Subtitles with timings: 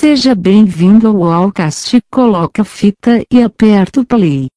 [0.00, 2.00] Seja bem-vindo ao Allcast.
[2.10, 4.48] Coloca a fita e aperta o play.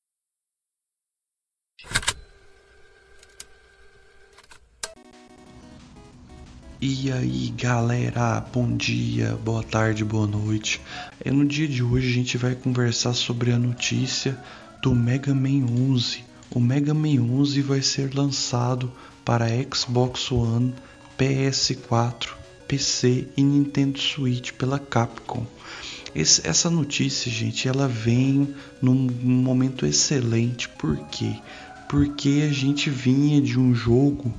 [6.80, 10.80] E aí galera, bom dia, boa tarde, boa noite.
[11.20, 14.42] É no dia de hoje a gente vai conversar sobre a notícia
[14.82, 16.24] do Mega Man 11.
[16.52, 18.90] O Mega Man 11 vai ser lançado
[19.26, 20.74] para Xbox One,
[21.20, 22.43] PS4,
[22.74, 25.46] PC e Nintendo Switch pela Capcom.
[26.16, 28.52] Esse, essa notícia, gente, ela vem
[28.82, 30.68] num, momento excelente.
[30.70, 31.36] Por quê?
[31.88, 34.34] Porque a gente vinha de um jogo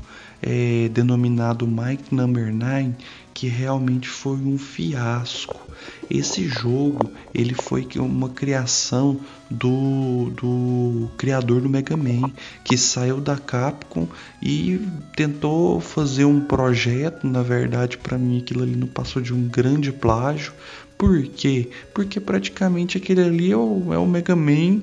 [0.47, 2.95] é, denominado Mike Number 9
[3.35, 5.61] que realmente foi um fiasco.
[6.09, 9.19] Esse jogo ele foi uma criação
[9.51, 12.31] do, do criador do Mega Man,
[12.63, 14.07] que saiu da Capcom
[14.41, 14.81] e
[15.17, 17.27] tentou fazer um projeto.
[17.27, 20.53] Na verdade, para mim, aquilo ali não passou de um grande plágio.
[20.97, 21.69] Por quê?
[21.93, 24.81] Porque praticamente aquele ali é o, é o Mega Man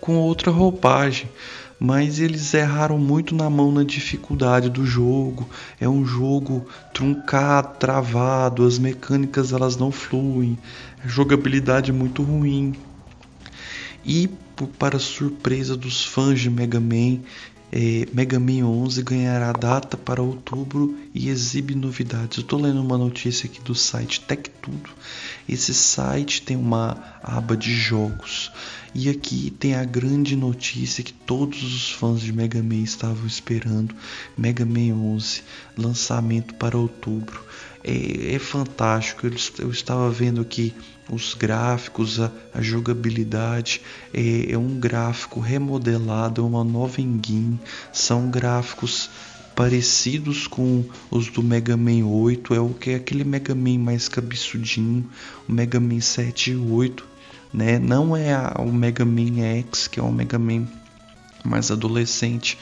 [0.00, 1.28] com outra roupagem
[1.78, 5.48] mas eles erraram muito na mão na dificuldade do jogo.
[5.80, 10.58] É um jogo truncado, travado, as mecânicas elas não fluem,
[11.04, 12.74] a jogabilidade é muito ruim.
[14.04, 14.28] E
[14.78, 17.20] para surpresa dos fãs de Mega Man,
[17.72, 22.38] é, Mega Man 11 ganhará data para outubro e exibe novidades.
[22.38, 24.90] Eu estou lendo uma notícia aqui do site Tech Tudo.
[25.48, 28.52] Esse site tem uma aba de jogos
[28.94, 33.92] e aqui tem a grande notícia que todos os fãs de Mega Man estavam esperando:
[34.38, 35.42] Mega Man 11,
[35.76, 37.42] lançamento para outubro.
[37.82, 39.26] É, é fantástico.
[39.26, 40.72] Eu, eu, estava vendo aqui
[41.10, 43.80] os gráficos, a, a jogabilidade.
[44.12, 47.58] É, é, um gráfico remodelado, é uma nova engine.
[47.92, 49.10] São gráficos
[49.56, 54.08] parecidos com os do Mega Man 8, é o que é aquele Mega Man mais
[54.08, 55.08] cabeçudinho,
[55.48, 57.13] o Mega Man 7 e 8
[57.54, 57.78] né?
[57.78, 60.66] Não é o Mega Man X, que é o Mega Man
[61.44, 62.58] mais adolescente,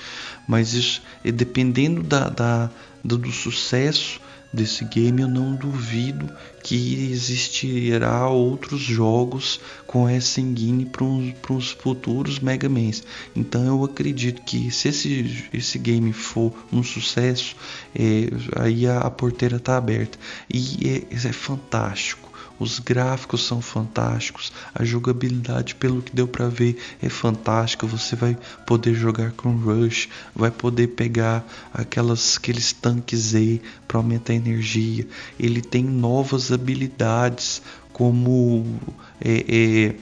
[0.46, 2.70] mas isso, dependendo da, da
[3.02, 4.20] do, do sucesso
[4.52, 6.28] desse game, eu não duvido
[6.62, 13.02] que existirá outros jogos com essa engine para os futuros Mega Mans.
[13.34, 17.56] Então eu acredito que se esse, esse game for um sucesso,
[17.94, 20.18] é, aí a, a porteira está aberta.
[20.52, 26.78] E é, é fantástico os gráficos são fantásticos, a jogabilidade, pelo que deu para ver,
[27.02, 27.86] é fantástica.
[27.86, 28.36] Você vai
[28.66, 35.06] poder jogar com Rush, vai poder pegar aquelas aqueles tanques Z para aumentar a energia.
[35.38, 38.80] Ele tem novas habilidades como
[39.20, 39.94] é, é,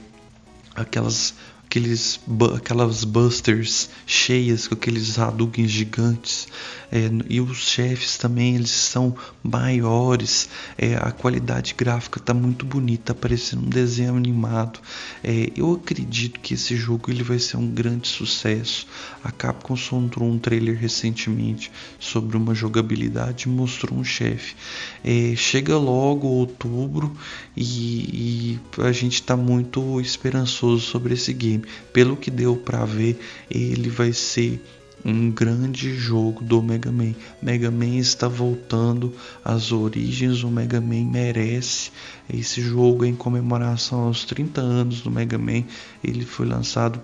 [0.75, 1.33] aquelas
[1.71, 2.19] aqueles,
[2.53, 6.49] aquelas busters cheias com aqueles Hadouken gigantes
[6.91, 13.15] é, e os chefes também eles são maiores é, a qualidade gráfica está muito bonita
[13.15, 14.79] parecendo um desenho animado.
[15.23, 18.85] É, eu acredito que esse jogo ele vai ser um grande sucesso.
[19.23, 24.55] A Capcom soltou um trailer recentemente sobre uma jogabilidade e mostrou um chefe.
[25.03, 27.15] É, chega logo outubro
[27.55, 31.60] e, e a gente está muito esperançoso sobre esse game
[31.91, 34.61] pelo que deu para ver, ele vai ser
[35.03, 37.13] um grande jogo do Mega Man.
[37.41, 39.13] Mega Man está voltando
[39.43, 41.91] às origens, o Mega Man merece.
[42.31, 45.63] Esse jogo em comemoração aos 30 anos do Mega Man,
[46.03, 46.99] ele foi lançado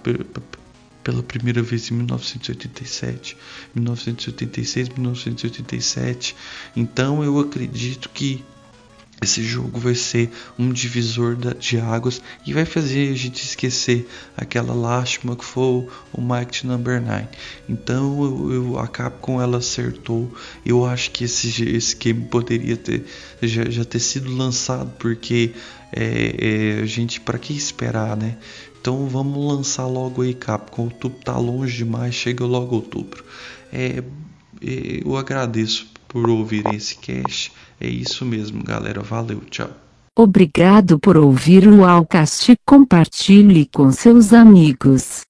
[1.03, 3.37] pela primeira vez em 1987,
[3.73, 6.35] 1986, 1987.
[6.75, 8.43] Então eu acredito que
[9.19, 10.29] esse jogo vai ser
[10.59, 16.21] um divisor de águas e vai fazer a gente esquecer aquela lástima que foi o
[16.21, 17.27] Might Number 9.
[17.67, 20.31] Então eu, eu, a Capcom ela acertou.
[20.63, 23.05] Eu acho que esse, esse game poderia ter
[23.41, 25.53] já, já ter sido lançado porque
[25.91, 28.37] é, é, a gente para que esperar, né?
[28.79, 30.83] Então vamos lançar logo aí Capcom.
[30.83, 33.23] Outubro tá longe demais, chega logo outubro.
[33.73, 34.03] É,
[34.61, 37.51] é eu agradeço por ouvirem esse cast.
[37.79, 39.01] É isso mesmo, galera.
[39.01, 39.69] Valeu, tchau.
[40.17, 42.55] Obrigado por ouvir o Alcast.
[42.65, 45.27] Compartilhe com seus amigos.